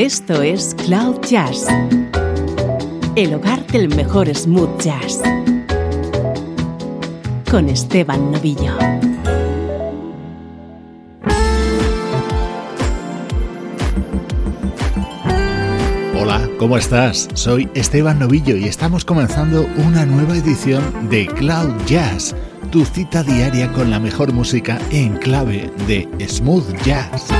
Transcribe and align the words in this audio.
Esto 0.00 0.40
es 0.40 0.74
Cloud 0.86 1.20
Jazz, 1.28 1.66
el 3.16 3.34
hogar 3.34 3.66
del 3.66 3.94
mejor 3.94 4.34
smooth 4.34 4.80
jazz, 4.80 5.20
con 7.50 7.68
Esteban 7.68 8.32
Novillo. 8.32 8.72
Hola, 16.18 16.48
¿cómo 16.58 16.78
estás? 16.78 17.28
Soy 17.34 17.68
Esteban 17.74 18.20
Novillo 18.20 18.56
y 18.56 18.64
estamos 18.64 19.04
comenzando 19.04 19.68
una 19.86 20.06
nueva 20.06 20.34
edición 20.34 21.10
de 21.10 21.26
Cloud 21.26 21.74
Jazz, 21.84 22.34
tu 22.70 22.86
cita 22.86 23.22
diaria 23.22 23.70
con 23.74 23.90
la 23.90 24.00
mejor 24.00 24.32
música 24.32 24.78
en 24.92 25.18
clave 25.18 25.70
de 25.86 26.08
smooth 26.26 26.74
jazz. 26.84 27.39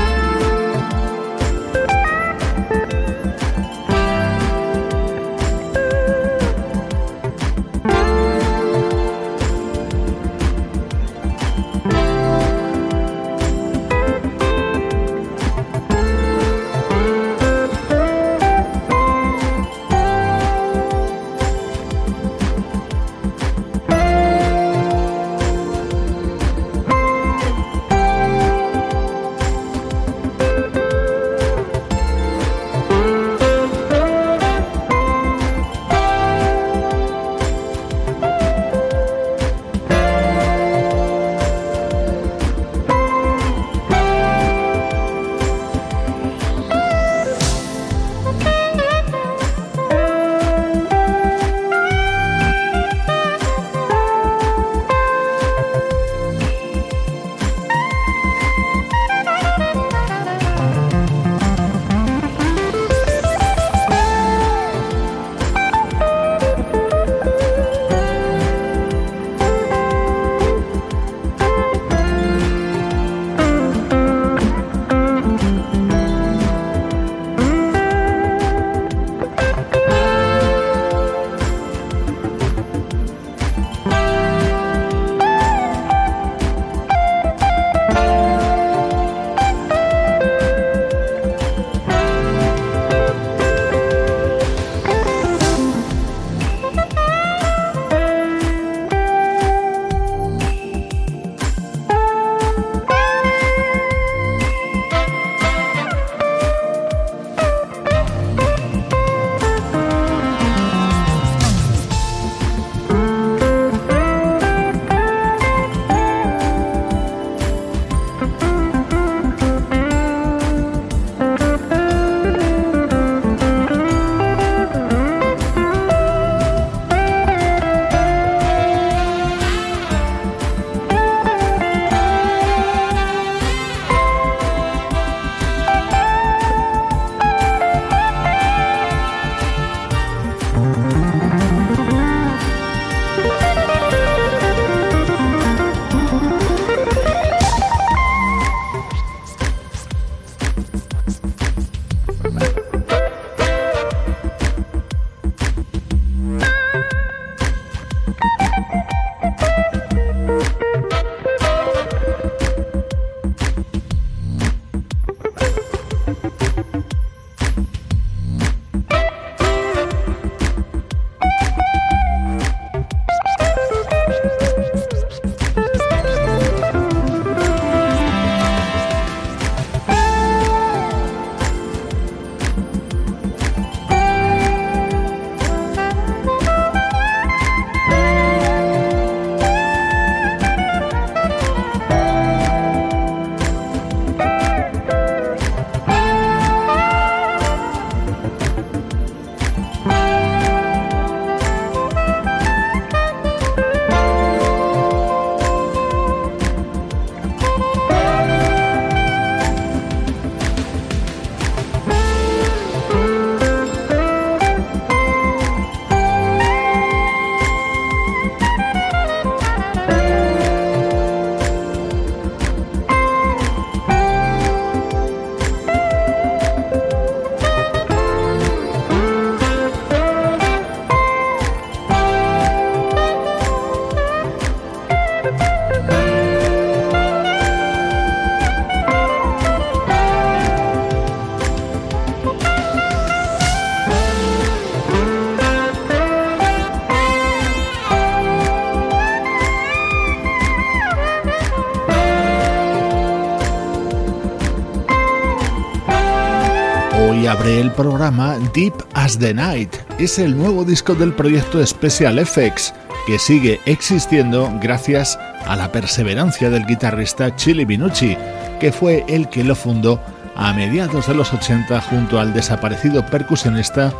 Programa 257.73 258.37
Deep 258.53 258.73
as 258.93 259.17
the 259.17 259.33
Night. 259.33 259.75
Es 259.99 260.19
el 260.19 260.37
nuevo 260.37 260.63
disco 260.63 260.95
del 260.95 261.13
proyecto 261.13 261.65
Special 261.65 262.19
Effects 262.19 262.73
que 263.07 263.17
sigue 263.17 263.59
existiendo 263.65 264.51
gracias 264.61 265.17
a 265.45 265.55
la 265.55 265.71
perseverancia 265.71 266.49
del 266.49 266.65
guitarrista 266.65 267.35
Chili 267.35 267.65
Binucci, 267.65 268.15
que 268.59 268.71
fue 268.71 269.05
el 269.07 269.29
que 269.29 269.43
lo 269.43 269.55
fundó 269.55 270.01
a 270.35 270.53
mediados 270.53 271.07
de 271.07 271.15
los 271.15 271.33
80 271.33 271.81
junto 271.81 272.19
al 272.19 272.33
desaparecido 272.33 273.05
percusionista 273.05 273.93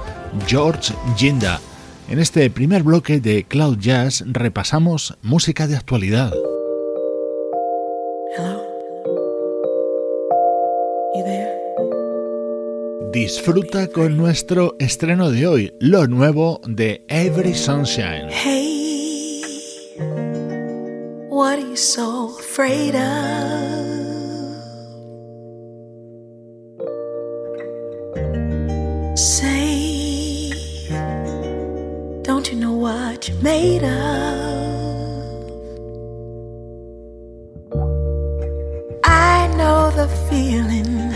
George 0.48 0.94
Ginda. 1.16 1.60
En 2.10 2.20
este 2.20 2.50
primer 2.50 2.84
bloque 2.84 3.20
de 3.20 3.46
Cloud 3.46 3.78
Jazz 3.80 4.24
repasamos 4.28 5.18
música 5.22 5.68
de 5.68 5.78
actualidad. 5.78 6.34
Disfruta 13.44 13.88
con 13.88 14.18
nuestro 14.18 14.76
estreno 14.78 15.32
de 15.32 15.48
hoy, 15.48 15.74
lo 15.80 16.06
nuevo 16.06 16.62
de 16.68 17.04
Every 17.08 17.56
Sunshine. 17.56 18.30
Hey, 18.30 19.42
what 21.28 21.58
are 21.58 21.68
you 21.68 21.76
so 21.76 22.38
afraid 22.38 22.94
of? 22.94 23.02
Say, 29.18 30.52
don't 32.22 32.48
you 32.52 32.60
know 32.60 32.74
what 32.74 33.28
you're 33.28 33.42
made 33.42 33.84
of? 33.84 33.90
I 39.04 39.48
know 39.58 39.90
the 39.96 40.08
feeling 40.30 41.11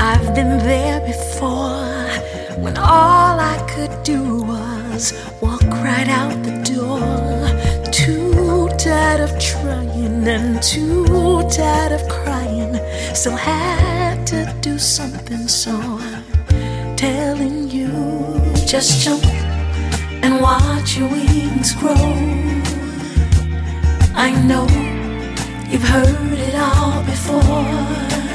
I've 0.00 0.34
been 0.34 0.58
there 0.58 1.00
before 1.00 2.08
when 2.62 2.78
all 2.78 3.38
I 3.38 3.58
could 3.68 4.02
do 4.02 4.42
was 4.42 5.12
walk 5.42 5.62
right 5.62 6.08
out 6.08 6.42
the 6.42 6.56
door. 6.74 7.00
Too 7.92 8.68
tired 8.78 9.20
of 9.20 9.38
trying 9.38 10.26
and 10.26 10.62
too 10.62 11.04
tired 11.50 11.92
of 11.92 12.08
crying. 12.08 12.78
Still 13.14 13.36
had 13.36 14.26
to 14.28 14.54
do 14.62 14.78
something, 14.78 15.46
so 15.46 15.72
I'm 15.72 16.96
telling 16.96 17.70
you 17.70 17.88
just 18.66 19.02
jump 19.04 19.26
and 20.24 20.40
watch 20.40 20.96
your 20.96 21.10
wings 21.10 21.74
grow. 21.74 21.94
I 24.14 24.30
know 24.48 24.66
you've 25.70 25.86
heard 25.86 26.32
it 26.32 26.54
all 26.54 27.02
before. 27.04 28.25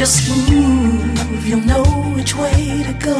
Just 0.00 0.30
move, 0.50 1.46
you'll 1.46 1.60
know 1.60 1.84
which 2.16 2.34
way 2.34 2.82
to 2.84 2.92
go. 2.94 3.18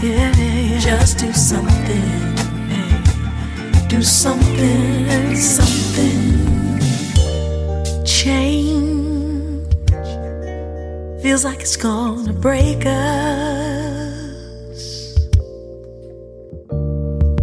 Yeah, 0.00 0.78
just 0.78 1.18
do 1.18 1.30
something. 1.34 2.34
Do 3.86 4.00
something, 4.00 5.36
something. 5.36 6.78
Change 8.06 9.68
feels 11.22 11.44
like 11.44 11.60
it's 11.60 11.76
gonna 11.76 12.32
break 12.32 12.86
us. 12.86 14.08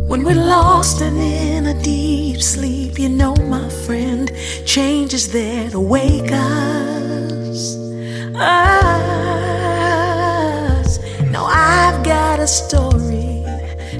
When 0.08 0.24
we're 0.24 0.44
lost 0.44 1.02
and 1.02 1.20
in 1.20 1.68
a 1.68 1.80
deep 1.84 2.42
sleep, 2.42 2.98
you 2.98 3.10
know, 3.10 3.36
my 3.36 3.70
friend, 3.86 4.32
change 4.66 5.14
is 5.14 5.32
there 5.32 5.70
to 5.70 5.80
wake 5.80 6.32
us 6.32 7.83
us. 8.36 9.80
Now 11.32 11.46
I've 11.46 12.04
got 12.04 12.40
a 12.40 12.48
story, 12.48 13.46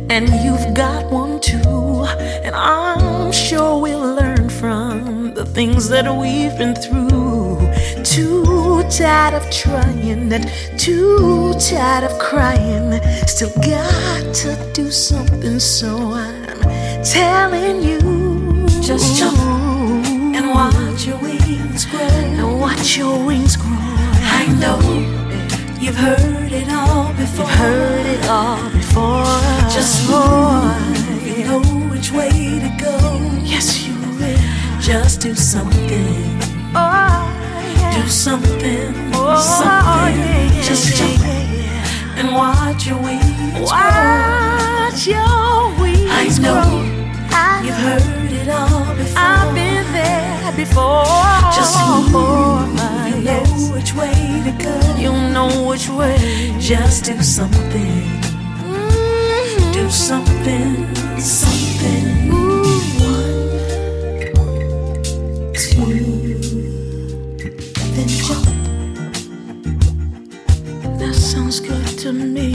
and 0.10 0.30
you've 0.44 0.74
got 0.74 1.12
one 1.12 1.40
too. 1.40 2.06
And 2.44 2.56
I'm 2.56 3.32
sure 3.32 3.80
we'll 3.82 4.16
learn 4.16 4.50
from 4.50 5.34
the 5.34 5.46
things 5.46 5.90
that 5.90 6.06
we've 6.16 6.56
been 6.58 6.76
through. 6.76 7.60
Too 8.04 8.84
tired 8.90 9.34
of 9.34 9.50
trying 9.50 10.32
and 10.34 10.48
too 10.78 11.54
tired 11.60 12.04
of 12.04 12.18
crying. 12.20 13.02
Still 13.28 13.52
got 13.62 14.34
to 14.36 14.56
do 14.74 14.92
something, 14.92 15.60
so 15.60 16.14
I'm 16.14 16.60
telling 17.04 17.82
you. 17.82 18.00
Just 18.82 19.18
jump 19.18 19.38
and 20.36 20.50
watch 20.50 21.06
your 21.08 21.18
wings 21.20 21.86
grow. 21.86 22.02
And 22.02 22.60
watch 22.60 22.98
your 22.98 23.26
wings 23.26 23.56
grow. 23.56 23.83
Know 24.60 24.80
you've 25.80 25.96
heard 25.96 26.52
it 26.52 26.70
all 26.70 27.12
before. 27.14 27.46
You've 27.46 27.56
heard 27.56 28.06
it 28.06 28.26
all 28.30 28.70
before. 28.72 29.26
Just 29.70 30.10
move, 30.10 31.28
you 31.38 31.46
know 31.46 31.62
which 31.92 32.12
way 32.12 32.30
to 32.30 32.72
go. 32.80 32.96
Yes, 33.44 33.86
you 33.86 33.94
will. 34.20 34.80
Just 34.80 35.22
do 35.22 35.34
something. 35.36 36.40
Oh, 36.76 37.28
yeah. 37.78 38.02
Do 38.04 38.08
something. 38.10 38.94
Oh, 39.14 39.42
something. 39.42 40.20
Yeah, 40.20 40.54
yeah, 40.54 40.62
Just 40.62 40.96
jump 40.96 41.22
and 42.18 42.34
watch 42.34 42.86
your 42.88 43.02
wings 43.02 43.60
watch 43.70 45.06
grow. 45.06 45.14
your 45.14 45.82
wings 45.82 46.40
I 46.40 46.42
know 46.42 46.62
grow. 46.64 47.03
I 47.34 47.64
you've 47.66 47.76
heard 47.76 48.32
it 48.32 48.50
all 48.50 48.96
before. 48.96 49.18
I've 49.18 49.54
been 49.54 49.86
there 49.94 50.52
before. 50.56 51.04
Just 51.58 51.76
move 51.88 52.12
know 53.24 53.44
which 53.74 53.94
way 53.94 54.14
to 54.46 54.52
go. 54.64 54.76
You 54.98 55.12
know 55.34 55.68
which 55.68 55.90
way. 55.90 56.18
Just 56.60 57.06
do 57.06 57.22
something. 57.22 58.04
Mm-hmm. 58.62 59.72
Do 59.72 59.90
something, 59.90 60.96
something. 61.20 62.32
Ooh. 62.32 62.64
One, 63.00 63.54
two, 65.54 66.40
then 67.94 68.08
jump. 68.08 68.46
That 71.00 71.16
sounds 71.16 71.60
good 71.60 71.88
to 72.00 72.12
me. 72.14 72.53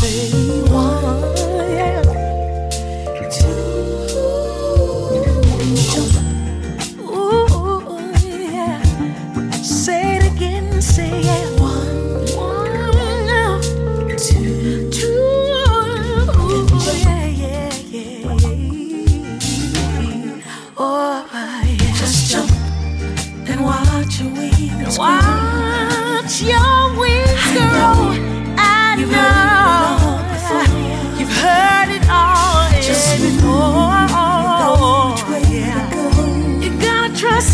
Say 0.00 0.47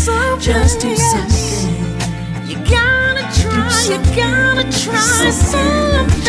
Just 0.05 0.81
do 0.81 0.95
something. 0.95 1.73
You 2.45 2.57
gotta 2.69 3.23
try, 3.41 3.87
you 3.89 3.97
gotta 4.15 4.63
try 4.79 5.31
something. 5.31 6.21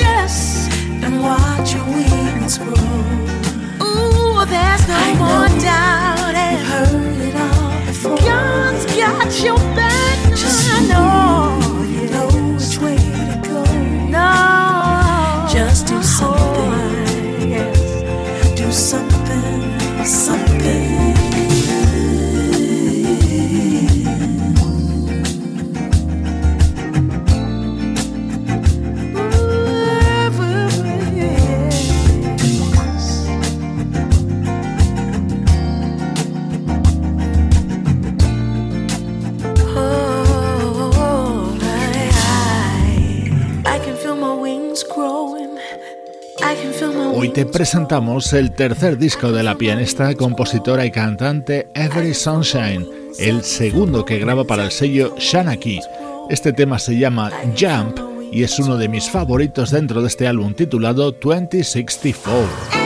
Yes. 0.00 0.68
And 1.04 1.22
watch 1.22 1.72
your 1.72 1.84
wings 1.84 2.58
grow. 2.58 2.74
Ooh, 3.86 4.44
there's 4.46 4.88
no 4.88 4.96
I 4.96 5.14
more 5.16 5.60
doubt. 5.60 6.09
Te 47.34 47.46
presentamos 47.46 48.32
el 48.32 48.50
tercer 48.50 48.98
disco 48.98 49.30
de 49.30 49.44
la 49.44 49.54
pianista, 49.54 50.14
compositora 50.14 50.84
y 50.84 50.90
cantante 50.90 51.68
Every 51.74 52.12
Sunshine, 52.12 52.84
el 53.20 53.44
segundo 53.44 54.04
que 54.04 54.18
graba 54.18 54.44
para 54.44 54.64
el 54.64 54.72
sello 54.72 55.14
Shanaki. 55.16 55.78
Este 56.28 56.52
tema 56.52 56.80
se 56.80 56.98
llama 56.98 57.30
Jump 57.56 57.98
y 58.32 58.42
es 58.42 58.58
uno 58.58 58.76
de 58.76 58.88
mis 58.88 59.08
favoritos 59.08 59.70
dentro 59.70 60.00
de 60.02 60.08
este 60.08 60.26
álbum 60.26 60.54
titulado 60.54 61.12
2064. 61.12 62.79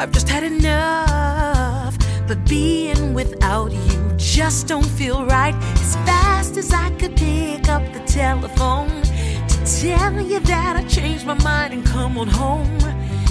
I've 0.00 0.12
just 0.12 0.30
had 0.30 0.44
enough. 0.44 1.94
But 2.26 2.48
being 2.48 3.12
without 3.12 3.70
you 3.70 4.12
just 4.16 4.66
don't 4.66 4.86
feel 4.86 5.26
right. 5.26 5.54
As 5.74 5.94
fast 6.08 6.56
as 6.56 6.72
I 6.72 6.88
could 6.92 7.14
pick 7.16 7.68
up 7.68 7.82
the 7.92 8.00
telephone 8.06 9.02
to 9.02 9.56
tell 9.82 10.18
you 10.18 10.40
that 10.40 10.76
I 10.76 10.84
changed 10.84 11.26
my 11.26 11.34
mind 11.44 11.74
and 11.74 11.84
come 11.84 12.16
on 12.16 12.28
home. 12.28 12.78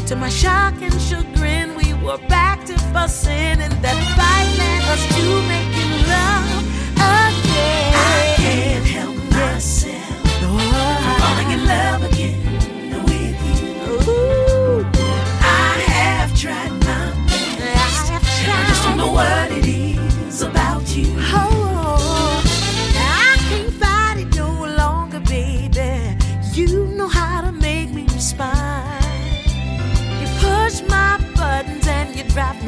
To 0.06 0.16
my 0.16 0.30
shock 0.30 0.76
and 0.84 0.94
chagrin, 1.02 1.76
we 1.76 1.94
were 2.06 2.20
back 2.28 2.64
to 2.66 2.78
fussing, 2.94 3.58
and 3.66 3.74
that 3.84 4.00
fight 4.16 4.50
led 4.62 4.84
us 4.94 5.04
to 5.16 5.24
making 5.50 5.92
love 6.14 6.50
again. 7.18 7.94
I 7.96 8.36
can't 8.38 8.86
help 8.86 9.18
myself. 9.32 10.24
No, 10.42 10.50
falling 11.18 11.52
in 11.52 11.66
love. 11.66 11.99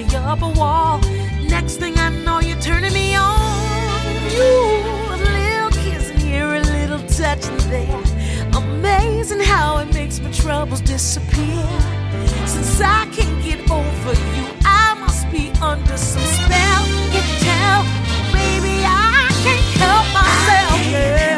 me 0.04 0.16
up 0.16 0.42
a 0.42 0.50
wall. 0.50 1.00
Next 1.42 1.78
thing 1.78 1.98
I 1.98 2.10
know, 2.10 2.40
you're 2.40 2.60
turning 2.60 2.94
me 2.94 3.16
on. 3.16 3.38
You, 4.32 4.82
a 5.12 5.18
little 5.18 5.72
kissing 5.84 6.18
here, 6.18 6.56
a 6.56 6.62
little 6.62 7.00
touching 7.08 7.58
there. 7.70 8.04
Amazing 8.56 9.42
how 9.42 9.78
it 9.78 9.94
makes 9.94 10.20
my 10.20 10.32
troubles 10.32 10.82
disappear. 10.82 11.66
Since 12.46 12.82
I 12.82 13.08
can't 13.12 13.44
get 13.44 13.60
over 13.70 14.14
you, 14.36 14.46
I 14.66 14.96
must 15.00 15.30
be 15.32 15.52
under 15.62 15.98
some 15.98 16.24
spell. 16.24 16.88
You 17.14 17.22
can 17.28 17.40
tell, 17.50 17.82
baby, 18.32 18.84
I 18.86 19.30
can't 19.44 19.70
help 19.82 20.08
myself. 20.14 20.92
Yeah. 20.92 21.31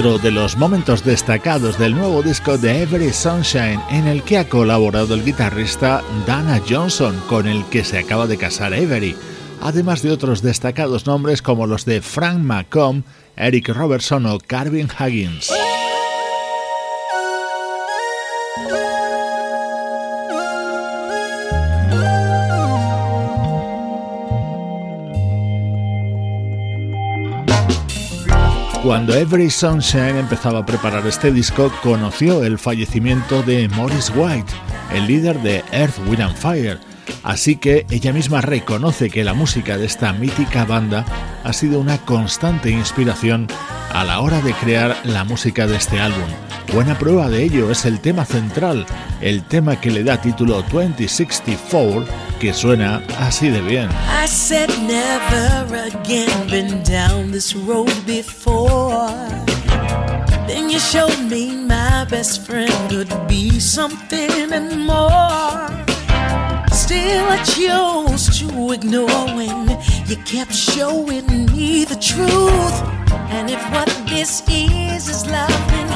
otro 0.00 0.18
de 0.18 0.30
los 0.30 0.56
momentos 0.56 1.04
destacados 1.04 1.78
del 1.78 1.94
nuevo 1.94 2.22
disco 2.22 2.56
de 2.56 2.80
Every 2.80 3.12
Sunshine 3.12 3.82
en 3.90 4.06
el 4.06 4.22
que 4.22 4.38
ha 4.38 4.48
colaborado 4.48 5.12
el 5.14 5.22
guitarrista 5.22 6.02
Dana 6.26 6.58
Johnson 6.66 7.20
con 7.28 7.46
el 7.46 7.66
que 7.66 7.84
se 7.84 7.98
acaba 7.98 8.26
de 8.26 8.38
casar 8.38 8.72
Every, 8.72 9.14
además 9.60 10.00
de 10.00 10.10
otros 10.10 10.40
destacados 10.40 11.04
nombres 11.04 11.42
como 11.42 11.66
los 11.66 11.84
de 11.84 12.00
Frank 12.00 12.38
McComb, 12.38 13.02
Eric 13.36 13.68
Robertson 13.68 14.24
o 14.24 14.38
Carvin 14.38 14.88
Huggins. 14.88 15.52
Cuando 28.82 29.14
Every 29.14 29.50
Sunshine 29.50 30.18
empezaba 30.18 30.60
a 30.60 30.66
preparar 30.66 31.06
este 31.06 31.30
disco, 31.30 31.70
conoció 31.82 32.44
el 32.44 32.58
fallecimiento 32.58 33.42
de 33.42 33.68
Morris 33.68 34.10
White, 34.16 34.50
el 34.94 35.06
líder 35.06 35.38
de 35.40 35.62
Earth, 35.70 35.98
Wind 36.08 36.22
and 36.22 36.34
Fire. 36.34 36.78
Así 37.22 37.56
que 37.56 37.84
ella 37.90 38.14
misma 38.14 38.40
reconoce 38.40 39.10
que 39.10 39.22
la 39.22 39.34
música 39.34 39.76
de 39.76 39.84
esta 39.84 40.14
mítica 40.14 40.64
banda 40.64 41.04
ha 41.44 41.52
sido 41.52 41.78
una 41.78 41.98
constante 41.98 42.70
inspiración 42.70 43.48
a 43.92 44.02
la 44.02 44.20
hora 44.20 44.40
de 44.40 44.54
crear 44.54 44.96
la 45.04 45.24
música 45.24 45.66
de 45.66 45.76
este 45.76 46.00
álbum. 46.00 46.30
Buena 46.72 46.98
prueba 46.98 47.28
de 47.28 47.42
ello 47.42 47.70
es 47.70 47.84
el 47.84 48.00
tema 48.00 48.24
central, 48.24 48.86
el 49.20 49.42
tema 49.42 49.78
que 49.78 49.90
le 49.90 50.04
da 50.04 50.22
título 50.22 50.62
2064 50.70 52.29
que 52.40 52.54
suena 52.54 53.02
así 53.18 53.50
de 53.50 53.60
bien. 53.60 53.90
I 54.08 54.26
said 54.26 54.70
never 54.88 55.76
again 55.76 56.48
been 56.48 56.82
down 56.82 57.30
this 57.30 57.54
road 57.54 57.92
before. 58.06 59.10
Then 60.48 60.70
you 60.70 60.78
showed 60.78 61.18
me 61.28 61.54
my 61.54 62.06
best 62.06 62.46
friend 62.46 62.72
could 62.88 63.12
be 63.28 63.60
something 63.60 64.52
and 64.52 64.86
more. 64.86 65.68
Still, 66.72 67.26
I 67.28 67.42
chose 67.44 68.38
to 68.40 68.72
ignore 68.72 69.26
when 69.36 69.68
you 70.06 70.16
kept 70.24 70.54
showing 70.54 71.26
me 71.52 71.84
the 71.84 71.96
truth. 71.96 72.76
And 73.30 73.50
if 73.50 73.62
what 73.70 73.88
this 74.08 74.42
is 74.48 75.08
is 75.08 75.24
all 75.28 75.89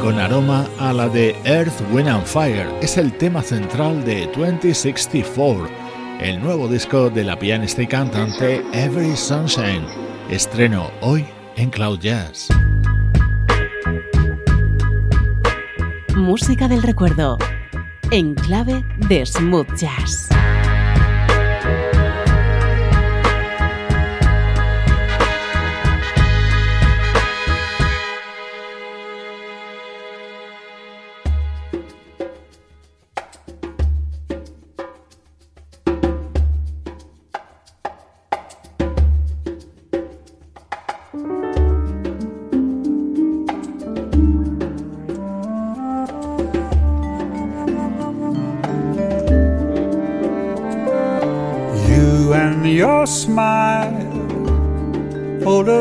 con 0.00 0.18
aroma 0.18 0.66
a 0.78 0.90
la 0.90 1.06
de 1.06 1.36
Earth, 1.44 1.82
Wind 1.92 2.08
and 2.08 2.24
Fire. 2.24 2.66
Es 2.80 2.96
el 2.96 3.12
tema 3.12 3.42
central 3.42 4.02
de 4.06 4.26
2064, 4.34 5.68
el 6.18 6.40
nuevo 6.40 6.66
disco 6.66 7.10
de 7.10 7.24
la 7.24 7.38
pianista 7.38 7.82
y 7.82 7.86
cantante 7.86 8.64
Every 8.72 9.14
Sunshine. 9.14 9.84
Estreno 10.30 10.90
hoy 11.02 11.26
en 11.56 11.68
Cloud 11.68 11.98
Jazz. 12.00 12.48
Música 16.16 16.66
del 16.66 16.82
recuerdo, 16.82 17.36
en 18.10 18.34
clave 18.34 18.82
de 19.08 19.26
smooth 19.26 19.74
jazz. 19.76 20.30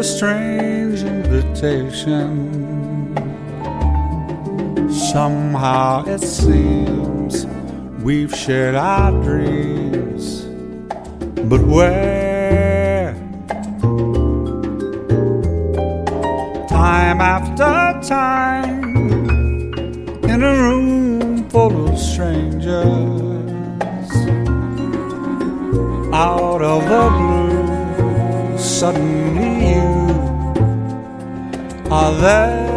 Strange 0.03 1.01
invitation. 1.01 2.33
Somehow 5.11 6.05
it 6.05 6.21
seems 6.21 7.45
we've 8.03 8.33
shared 8.33 8.75
our 8.75 9.11
dreams, 9.23 10.43
but 11.49 11.61
where? 11.61 13.13
Time 16.69 17.19
after 17.21 17.99
time, 18.07 18.83
in 20.23 20.43
a 20.43 20.53
room 20.63 21.49
full 21.49 21.89
of 21.89 21.97
strangers, 21.99 22.85
out 26.13 26.61
of 26.61 26.83
the 26.93 27.09
blue, 27.17 28.57
suddenly 28.57 29.48
are 31.91 32.13
there. 32.21 32.69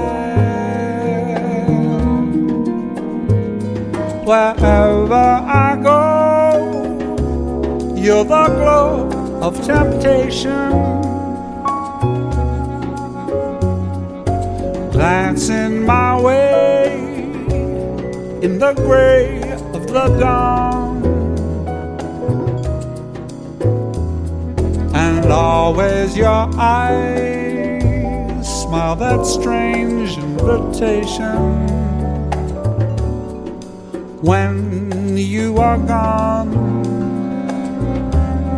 Wherever 4.24 5.14
I 5.14 5.78
go, 5.82 6.02
you're 7.94 8.24
the 8.24 8.46
glow 8.46 9.10
of 9.42 9.62
temptation. 9.66 10.72
Glancing 14.92 15.84
my 15.84 16.18
way 16.20 16.94
in 18.42 18.58
the 18.58 18.72
gray 18.74 19.42
of 19.74 19.86
the 19.88 20.08
dawn. 20.18 21.02
And 24.94 25.30
always 25.30 26.16
your 26.16 26.48
eyes 26.56 27.51
smile 28.72 28.96
that 28.96 29.26
strange 29.26 30.16
invitation 30.16 31.36
when 34.22 35.14
you 35.14 35.58
are 35.58 35.76
gone. 35.76 36.50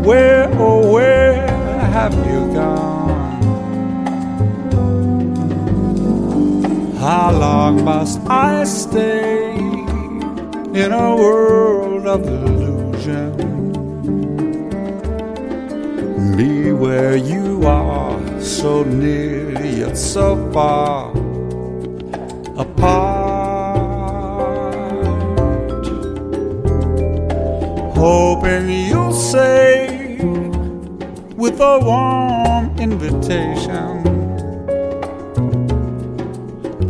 Where, 0.05 0.48
oh, 0.53 0.92
where 0.92 1.48
have 1.96 2.14
you 2.31 2.40
gone? 2.55 3.42
How 6.98 7.33
long 7.33 7.83
must 7.83 8.20
I 8.29 8.62
stay 8.62 9.50
in 9.53 10.92
a 10.92 11.16
world 11.16 12.07
of 12.07 12.20
illusion? 12.24 13.33
Be 16.37 16.70
where 16.70 17.16
you 17.16 17.66
are, 17.66 17.84
so 18.54 18.84
near 18.84 19.50
yet 19.64 19.96
so 19.96 20.36
far 20.52 21.10
apart. 22.56 23.34
hoping 27.96 28.68
you'll 28.70 29.12
say 29.12 30.18
with 31.36 31.58
a 31.60 31.78
warm 31.82 32.64
invitation 32.78 34.04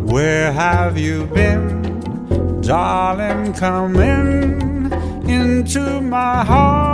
Where 0.06 0.52
have 0.52 0.98
you 0.98 1.26
been, 1.26 2.60
darling? 2.60 3.52
Come 3.54 3.96
in 3.96 4.92
into 5.28 6.00
my 6.00 6.44
heart. 6.44 6.93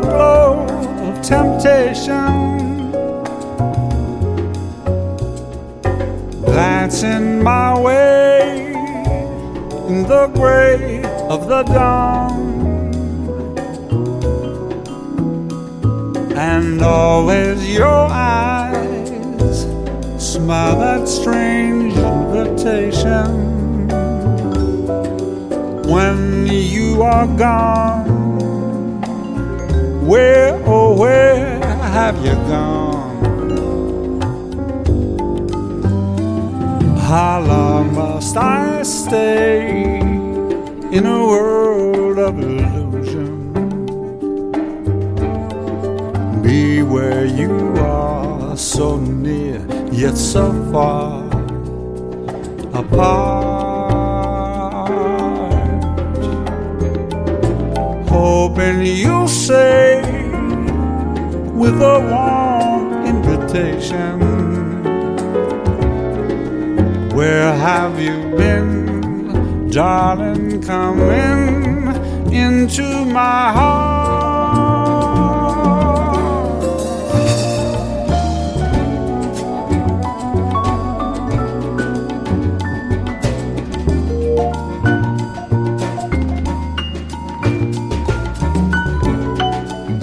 The 0.00 0.08
glow 0.08 0.66
of 1.08 1.22
temptation. 1.22 2.92
Glancing 6.44 7.42
my 7.42 7.80
way 7.80 8.72
in 9.88 10.02
the 10.04 10.30
gray 10.34 11.02
of 11.28 11.48
the 11.48 11.62
dawn. 11.64 12.38
And 16.36 16.80
always 16.80 17.58
your 17.68 18.06
eyes 18.10 19.66
smile 20.18 20.78
that 20.78 21.08
strange 21.08 21.94
invitation 21.96 23.28
when 25.88 26.46
you 26.46 27.02
are 27.02 27.26
gone. 27.36 27.97
Where, 30.08 30.58
oh, 30.64 30.96
where 30.96 31.60
have 31.60 32.16
you 32.24 32.32
gone? 32.48 33.20
How 36.96 37.42
long 37.42 37.94
must 37.94 38.34
I 38.34 38.82
stay 38.84 39.98
in 40.00 41.04
a 41.04 41.26
world 41.26 42.18
of 42.20 42.38
illusion? 42.38 43.52
Be 46.40 46.82
where 46.82 47.26
you 47.26 47.74
are, 47.76 48.56
so 48.56 48.96
near, 48.96 49.60
yet 49.92 50.16
so 50.16 50.50
far 50.72 51.28
apart. 52.72 53.58
hoping 58.58 58.84
you'll 58.84 59.28
say 59.28 59.87
with 61.70 61.82
a 61.82 62.00
warm 62.12 63.04
invitation 63.04 64.18
Where 67.14 67.52
have 67.52 68.00
you 68.00 68.16
been, 68.36 69.68
darling? 69.68 70.62
Come 70.62 71.00
in 71.00 72.32
into 72.32 73.04
my 73.04 73.52
heart. 73.52 74.08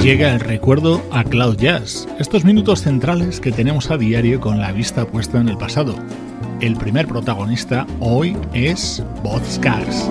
llega 0.06 0.34
el 0.34 0.39
recuerdo 0.39 1.01
a 1.15 1.23
Cloud 1.23 1.56
Jazz, 1.56 2.10
estos 2.19 2.43
minutos 2.43 2.82
centrales 2.82 3.39
que 3.39 3.54
tenemos 3.54 3.89
a 3.89 3.95
diario 3.95 4.41
con 4.41 4.60
la 4.60 4.73
vista 4.73 5.06
puesta 5.06 5.39
en 5.39 5.47
el 5.47 5.58
pasado. 5.58 5.95
El 6.60 6.75
primer 6.75 7.08
protagonista 7.08 7.88
hoy 8.01 8.36
es 8.54 9.01
Bob 9.23 9.41
Scars. 9.45 10.10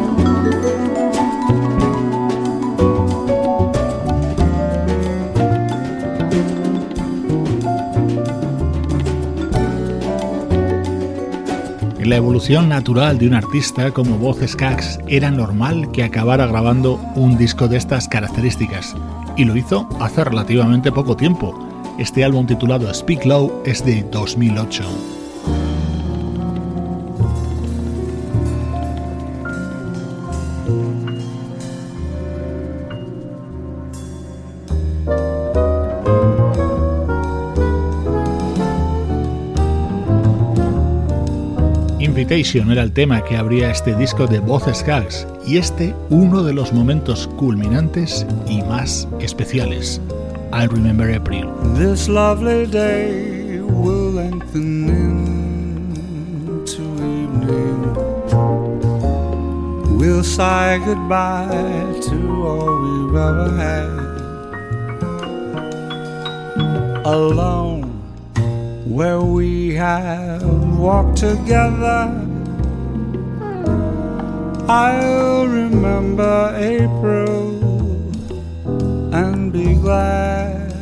En 11.99 12.09
la 12.09 12.17
evolución 12.17 12.71
natural 12.71 13.19
de 13.19 13.27
un 13.27 13.35
artista 13.35 13.91
como 13.91 14.17
Bob 14.17 14.43
Skaggs 14.49 15.01
era 15.07 15.31
normal 15.31 15.93
que 15.93 16.03
acabara 16.03 16.47
grabando 16.47 16.99
un 17.15 17.37
disco 17.37 17.69
de 17.69 17.77
estas 17.77 18.09
características 18.09 18.97
y 19.37 19.45
lo 19.45 19.57
hizo 19.57 19.89
hace 20.01 20.25
relativamente 20.25 20.93
poco 20.93 21.17
tiempo. 21.17 21.59
Este 21.99 22.25
álbum 22.25 22.47
titulado 22.47 22.93
Speak 22.93 23.25
Low 23.25 23.63
es 23.65 23.85
de 23.85 24.03
2008. 24.05 25.24
Invitation 42.35 42.73
era 42.73 42.83
el 42.83 42.91
tema 42.91 43.23
que 43.23 43.37
abría 43.37 43.71
este 43.71 43.95
disco 43.95 44.27
de 44.27 44.41
voces 44.41 44.83
gags 44.85 45.25
y 45.47 45.57
este 45.57 45.95
uno 46.11 46.43
de 46.43 46.53
los 46.53 46.73
momentos 46.73 47.29
culminantes 47.37 48.27
y 48.49 48.61
más 48.63 49.07
especiales. 49.21 50.01
I 50.53 50.67
remember 50.67 51.15
April. 51.15 51.47
This 51.79 52.09
lovely 52.09 52.67
day 52.67 53.61
will 53.61 54.15
lengthen 54.15 54.89
into 56.49 56.83
evening. 56.83 57.95
We'll 59.97 60.25
say 60.25 60.81
goodbye 60.85 62.01
to 62.09 62.17
all 62.45 62.81
we've 62.83 63.15
ever 63.15 63.51
had. 63.57 63.95
Alone 67.07 67.85
where 68.87 69.21
we 69.21 69.75
have 69.75 70.43
walked 70.79 71.19
together. 71.19 72.24
I'll 74.75 75.47
remember 75.47 76.53
April 76.57 77.63
and 79.15 79.53
be 79.53 79.75
glad. 79.75 80.73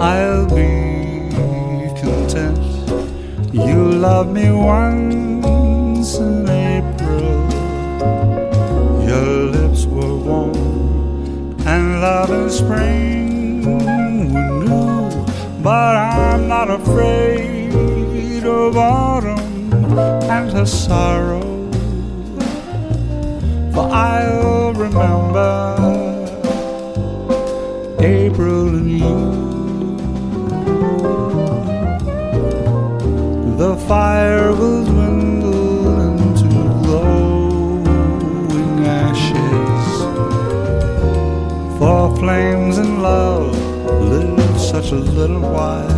I'll 0.00 0.46
be 0.46 0.70
content. 2.00 2.64
You 3.52 3.90
love 4.06 4.32
me 4.32 4.50
once 4.50 6.16
in 6.16 6.48
April. 6.48 7.36
Your 9.06 9.28
lips 9.56 9.84
were 9.84 10.16
warm 10.16 10.56
and 11.66 12.00
love 12.00 12.30
in 12.30 12.48
spring 12.48 13.66
were 13.66 14.10
new 14.64 15.26
but 15.62 15.94
I'm 15.94 16.48
not 16.48 16.70
afraid 16.70 18.44
of 18.44 18.78
autumn 18.78 19.37
and 20.38 20.52
her 20.52 20.66
sorrow. 20.66 21.42
For 23.72 23.86
I'll 23.90 24.72
remember 24.72 25.50
April 27.98 28.68
and 28.78 28.90
you. 29.02 29.18
The 33.56 33.76
fire 33.88 34.52
will 34.52 34.84
dwindle 34.84 36.00
into 36.06 36.48
glowing 36.84 38.74
ashes. 38.86 39.86
For 41.78 42.16
flames 42.16 42.78
and 42.78 43.02
love 43.02 43.56
live 44.12 44.60
such 44.60 44.92
a 44.92 45.00
little 45.18 45.40
while. 45.40 45.97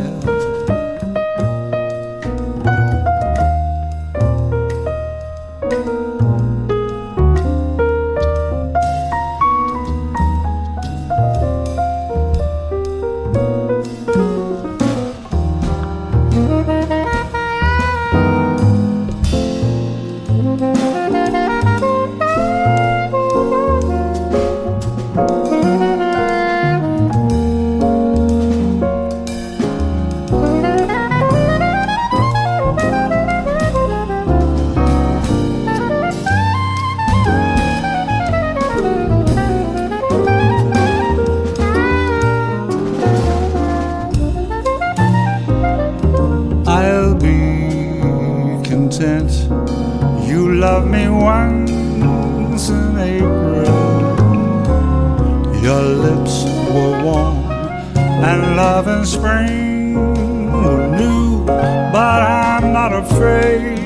not 62.81 62.93
afraid 62.93 63.77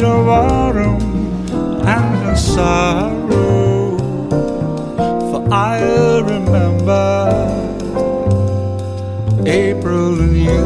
of 0.00 0.28
autumn 0.28 1.02
and 1.94 2.08
the 2.24 2.36
sorrow, 2.36 3.98
for 5.28 5.42
I 5.52 5.80
remember 6.32 7.08
April 9.44 10.20
and 10.24 10.36
you. 10.46 10.64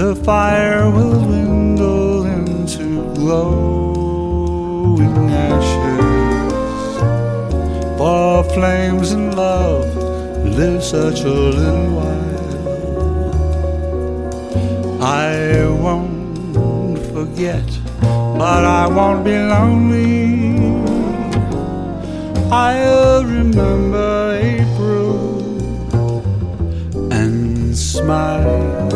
The 0.00 0.12
fire 0.22 0.84
will 0.90 1.18
dwindle 1.24 2.26
into 2.26 2.86
glowing 3.14 4.60
ashes, 5.54 6.98
for 7.96 8.44
flames 8.56 9.08
and 9.12 9.34
love 9.34 9.88
live 10.58 10.84
such 10.84 11.20
a 11.22 11.28
little 11.30 11.96
while. 11.96 12.15
Forget, 17.12 17.64
but 18.00 18.64
I 18.64 18.86
won't 18.88 19.24
be 19.24 19.38
lonely. 19.38 20.36
I'll 22.50 23.24
remember 23.24 24.38
April 24.40 25.42
and 27.10 27.74
smile. 27.76 28.86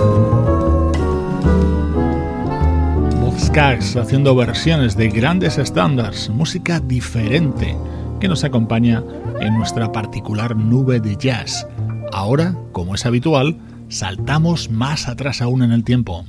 haciendo 3.96 4.35
versiones 4.37 4.96
de 4.96 5.09
grandes 5.09 5.59
estándares, 5.59 6.31
música 6.31 6.79
diferente 6.81 7.77
que 8.20 8.29
nos 8.29 8.44
acompaña 8.44 9.03
en 9.40 9.57
nuestra 9.59 9.90
particular 9.90 10.55
nube 10.57 11.01
de 11.01 11.16
jazz. 11.16 11.66
Ahora, 12.12 12.55
como 12.73 12.94
es 12.94 13.07
habitual, 13.07 13.57
saltamos 13.90 14.70
más 14.70 15.09
atrás 15.09 15.42
aún 15.42 15.62
en 15.62 15.72
el 15.72 15.85
tiempo. 15.85 16.24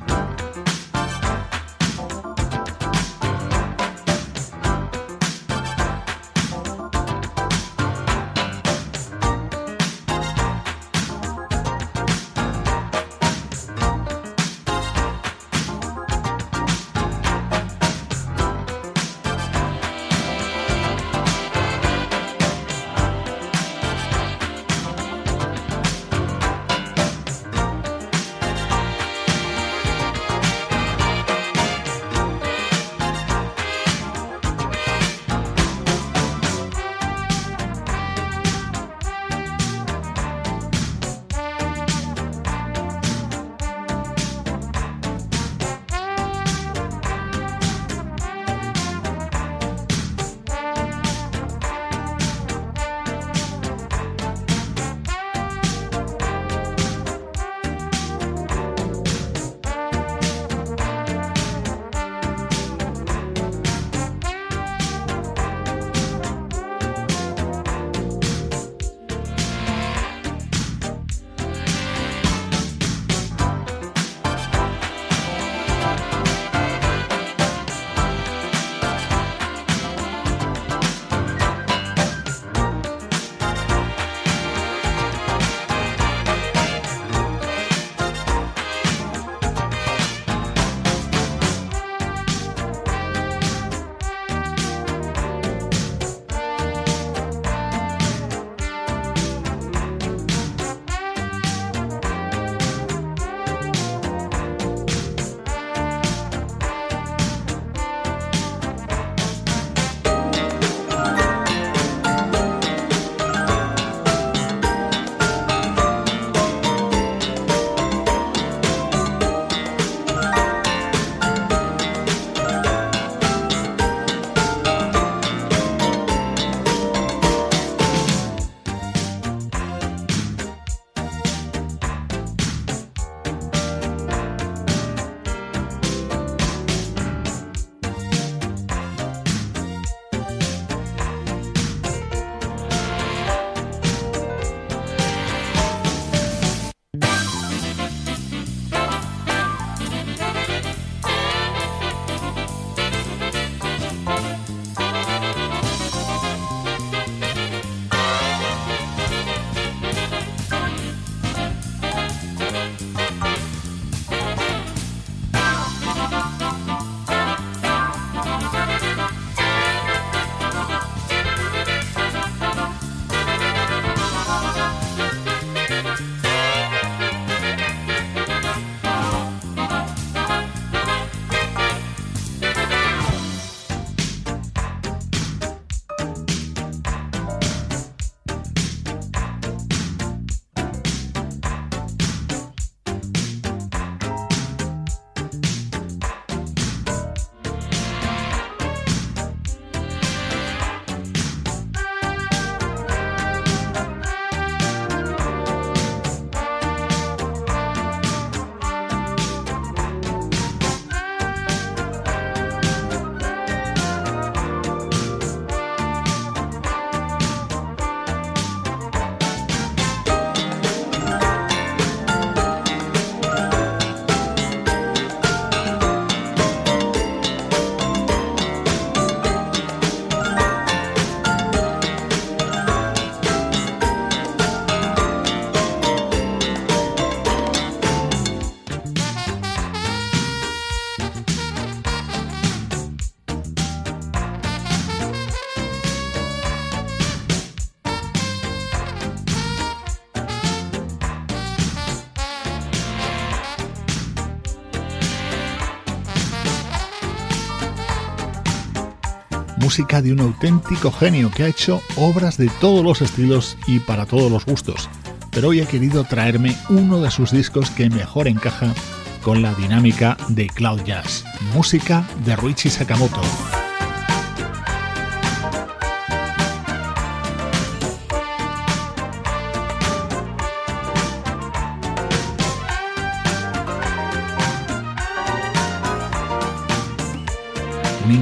Música 259.62 260.02
de 260.02 260.12
un 260.12 260.19
auténtico 260.19 260.91
genio 260.91 261.32
que 261.32 261.43
ha 261.43 261.47
hecho 261.47 261.82
obras 261.95 262.38
de 262.38 262.50
todos 262.60 262.84
los 262.84 263.02
estilos 263.02 263.58
y 263.67 263.80
para 263.80 264.06
todos 264.06 264.32
los 264.32 264.45
gustos. 264.45 264.89
Pero 265.32 265.50
hoy 265.50 265.62
he 265.62 265.65
querido 265.65 266.04
traerme 266.04 266.58
uno 266.69 267.00
de 267.00 267.12
sus 267.12 267.32
discos 267.32 267.69
que 267.69 267.89
mejor 267.89 268.28
encaja 268.28 268.74
con 269.21 269.41
la 269.41 269.54
dinámica 269.54 270.17
de 270.30 270.47
Cloud 270.47 270.82
Jazz, 270.84 271.24
música 271.54 272.03
de 272.26 272.36
Ruichi 272.36 272.70
Sakamoto. 272.70 273.22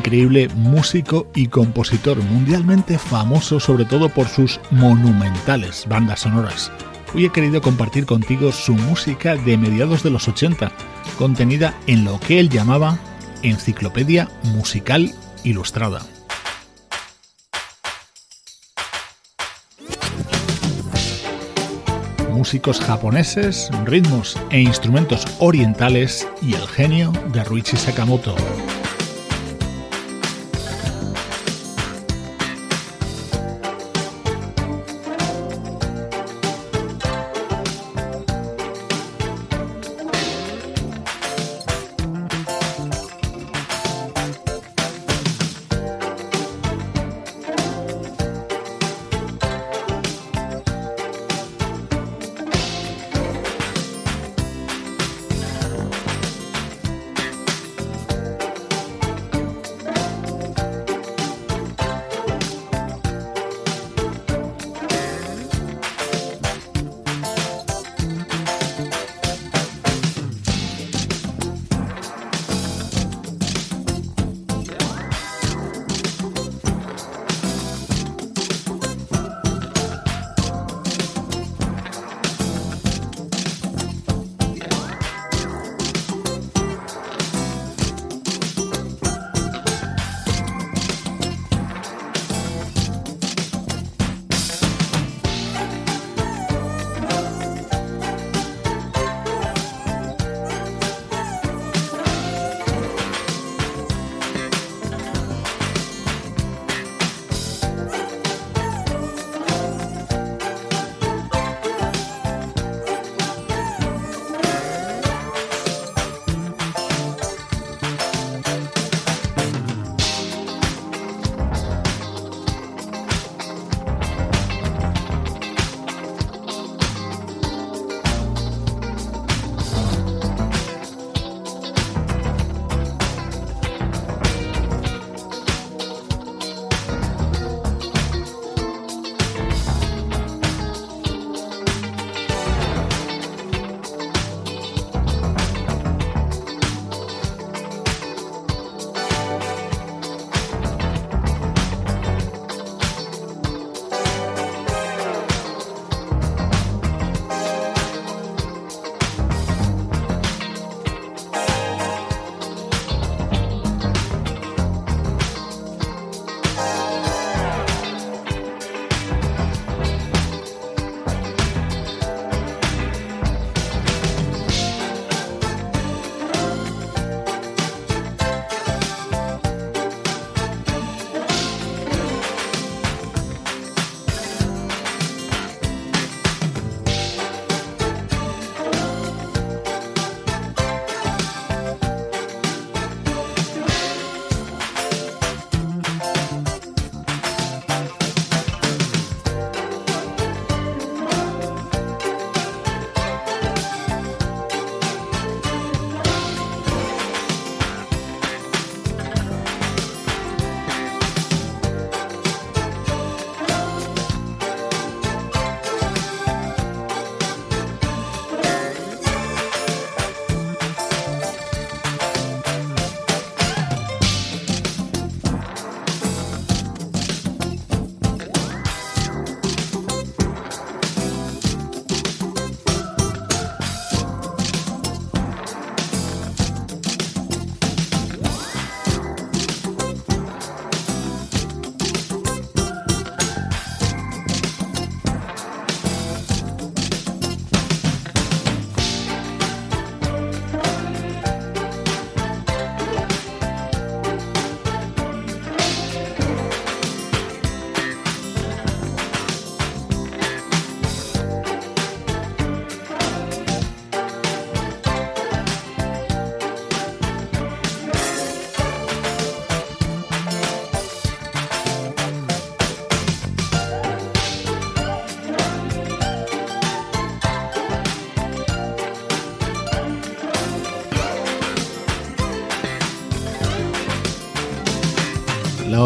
Increíble 0.10 0.50
músico 0.56 1.28
y 1.36 1.50
compositor 1.50 2.18
mundialmente 2.18 2.98
famoso 2.98 3.60
sobre 3.60 3.86
todo 3.86 4.10
por 4.10 4.28
sus 4.28 4.60
monumentales 4.72 5.86
bandas 5.88 6.22
sonoras. 6.22 6.72
Hoy 7.14 7.26
he 7.26 7.30
querido 7.30 7.62
compartir 7.62 8.08
contigo 8.08 8.52
su 8.52 8.74
música 8.74 9.36
de 9.36 9.56
mediados 9.56 10.02
de 10.02 10.10
los 10.10 10.28
80, 10.28 10.72
contenida 11.20 11.76
en 11.86 12.06
lo 12.06 12.20
que 12.20 12.40
él 12.40 12.50
llamaba 12.50 12.98
Enciclopedia 13.44 14.28
Musical 14.56 15.14
Ilustrada. 15.44 16.02
músicos 22.30 22.80
japoneses, 22.80 23.70
ritmos 23.84 24.40
e 24.50 24.62
instrumentos 24.62 25.26
orientales 25.40 26.26
y 26.42 26.54
el 26.54 26.66
genio 26.68 27.12
de 27.34 27.44
Ruichi 27.44 27.76
Sakamoto. 27.76 28.34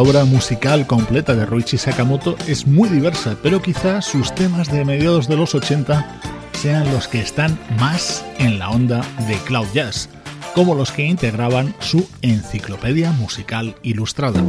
Obra 0.03 0.25
musical 0.25 0.85
completa 0.85 1.33
de 1.33 1.45
Ruichi 1.45 1.77
Sakamoto 1.77 2.35
es 2.45 2.67
muy 2.67 2.89
diversa, 2.89 3.37
pero 3.41 3.61
quizá 3.61 4.01
sus 4.01 4.35
temas 4.35 4.69
de 4.69 4.83
mediados 4.83 5.29
de 5.29 5.37
los 5.37 5.55
80 5.55 6.19
sean 6.51 6.91
los 6.91 7.07
que 7.07 7.21
están 7.21 7.57
más 7.79 8.25
en 8.37 8.59
la 8.59 8.69
onda 8.69 9.01
de 9.29 9.35
Cloud 9.45 9.67
Jazz, 9.73 10.09
como 10.55 10.75
los 10.75 10.91
que 10.91 11.05
integraban 11.05 11.73
su 11.79 12.05
enciclopedia 12.21 13.11
musical 13.13 13.75
ilustrada. 13.81 14.43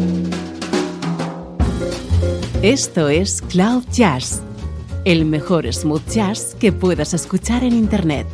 Esto 2.62 3.08
es 3.08 3.40
Cloud 3.40 3.84
Jazz, 3.92 4.42
el 5.04 5.24
mejor 5.24 5.72
smooth 5.72 6.08
jazz 6.10 6.56
que 6.58 6.72
puedas 6.72 7.14
escuchar 7.14 7.62
en 7.62 7.74
Internet, 7.74 8.26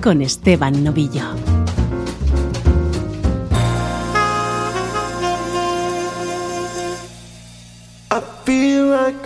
con 0.00 0.22
Esteban 0.22 0.84
Novillo. 0.84 1.47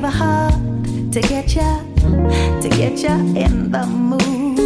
never 0.00 0.16
hard 0.16 0.54
to 1.12 1.20
get 1.20 1.56
ya, 1.56 1.82
to 2.60 2.68
get 2.70 3.00
ya 3.02 3.14
in 3.34 3.72
the 3.72 3.84
mood. 3.84 4.58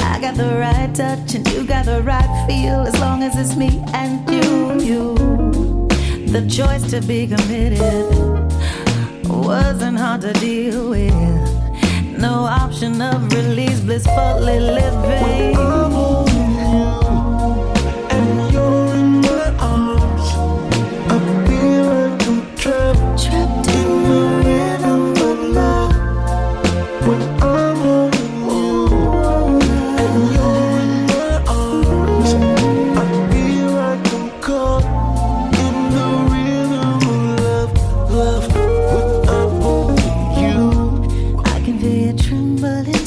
I 0.00 0.18
got 0.20 0.34
the 0.34 0.58
right 0.60 0.94
touch 0.94 1.34
and 1.34 1.48
you 1.52 1.64
got 1.64 1.86
the 1.86 2.02
right 2.02 2.46
feel 2.46 2.80
as 2.80 2.98
long 3.00 3.22
as 3.22 3.34
it's 3.38 3.56
me 3.56 3.82
and 3.94 4.28
you, 4.28 4.80
you. 4.88 5.14
The 6.26 6.46
choice 6.46 6.90
to 6.90 7.00
be 7.00 7.26
committed 7.26 8.04
wasn't 9.26 9.96
hard 9.96 10.20
to 10.22 10.34
deal 10.34 10.90
with. 10.90 12.18
No 12.18 12.44
option 12.44 13.00
of 13.00 13.32
release, 13.32 13.80
blissfully 13.80 14.60
living. 14.60 16.27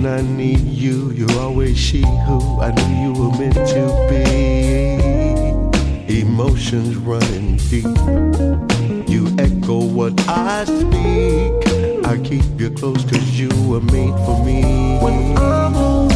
When 0.00 0.10
I 0.10 0.22
need 0.22 0.60
you, 0.60 1.10
you're 1.10 1.38
always 1.38 1.76
she 1.76 2.00
who 2.00 2.58
I 2.62 2.70
knew 2.70 3.02
you 3.02 3.12
were 3.12 3.38
meant 3.38 3.52
to 3.52 3.84
be. 4.08 4.22
Emotions 6.22 6.96
running 6.96 7.58
deep. 7.68 7.84
You 9.06 9.28
echo 9.38 9.84
what 9.84 10.14
I 10.26 10.64
speak. 10.64 12.06
I 12.06 12.16
keep 12.24 12.44
you 12.58 12.70
close 12.70 13.04
cause 13.04 13.38
you 13.38 13.50
were 13.68 13.82
made 13.82 14.14
for 14.24 14.42
me. 14.42 14.62
When 15.02 15.36
I'm 15.36 15.74
holding 15.74 16.09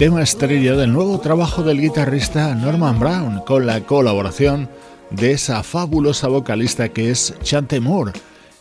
tema 0.00 0.22
estrella 0.22 0.76
del 0.76 0.94
nuevo 0.94 1.20
trabajo 1.20 1.62
del 1.62 1.78
guitarrista 1.78 2.54
Norman 2.54 2.98
Brown, 2.98 3.42
con 3.44 3.66
la 3.66 3.82
colaboración 3.82 4.70
de 5.10 5.32
esa 5.32 5.62
fabulosa 5.62 6.26
vocalista 6.28 6.88
que 6.88 7.10
es 7.10 7.34
Chante 7.42 7.80
Moore. 7.80 8.14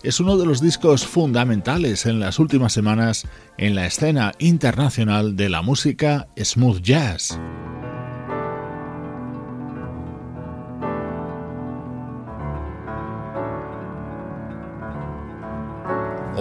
Es 0.03 0.19
uno 0.19 0.35
de 0.35 0.45
los 0.45 0.59
discos 0.59 1.07
fundamentales 1.07 2.05
en 2.05 2.19
las 2.19 2.39
últimas 2.39 2.73
semanas 2.73 3.25
en 3.57 3.73
la 3.73 3.85
escena 3.85 4.33
internacional 4.39 5.37
de 5.37 5.47
la 5.47 5.61
música 5.61 6.27
smooth 6.37 6.81
jazz. 6.81 7.39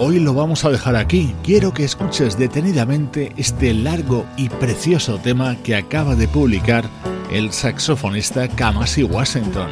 Hoy 0.01 0.17
lo 0.21 0.33
vamos 0.33 0.63
a 0.63 0.69
dejar 0.69 0.95
aquí. 0.95 1.35
Quiero 1.43 1.73
que 1.73 1.83
escuches 1.83 2.37
detenidamente 2.37 3.33
este 3.35 3.73
largo 3.73 4.25
y 4.37 4.47
precioso 4.47 5.17
tema 5.17 5.57
que 5.61 5.75
acaba 5.75 6.15
de 6.15 6.29
publicar 6.29 6.85
el 7.33 7.51
saxofonista 7.51 8.47
Kamasi 8.47 9.03
Washington. 9.03 9.67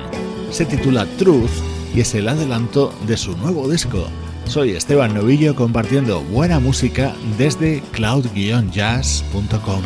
Se 0.51 0.65
titula 0.65 1.05
Truth 1.17 1.49
y 1.95 2.01
es 2.01 2.13
el 2.13 2.27
adelanto 2.27 2.93
de 3.07 3.15
su 3.15 3.37
nuevo 3.37 3.69
disco. 3.69 4.09
Soy 4.47 4.71
Esteban 4.71 5.13
Novillo 5.13 5.55
compartiendo 5.55 6.21
buena 6.23 6.59
música 6.59 7.15
desde 7.37 7.81
cloud-jazz.com. 7.93 9.83